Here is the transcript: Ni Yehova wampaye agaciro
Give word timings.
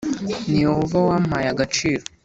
Ni 0.49 0.57
Yehova 0.65 0.97
wampaye 1.07 1.47
agaciro 1.53 2.03